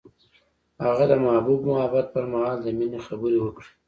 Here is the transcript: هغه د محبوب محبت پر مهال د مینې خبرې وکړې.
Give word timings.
هغه 0.85 1.05
د 1.11 1.13
محبوب 1.25 1.59
محبت 1.71 2.05
پر 2.13 2.23
مهال 2.31 2.57
د 2.61 2.67
مینې 2.77 2.99
خبرې 3.07 3.37
وکړې. 3.41 3.69